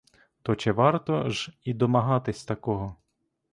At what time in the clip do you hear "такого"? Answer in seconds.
2.45-2.95